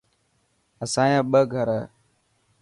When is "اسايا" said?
0.83-1.19